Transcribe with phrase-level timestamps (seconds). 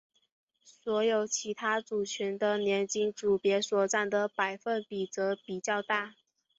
[0.65, 6.15] 所有其他族群的年轻组别所占的百分比则比较大。